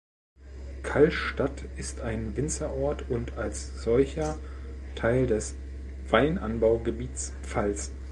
Kallstadt 0.81 1.63
ist 1.77 2.01
ein 2.01 2.35
Winzerort 2.35 3.07
und 3.11 3.37
als 3.37 3.83
solcher 3.83 4.39
Teil 4.95 5.27
des 5.27 5.53
Weinanbaugebiets 6.09 7.33
Pfalz. 7.43 7.91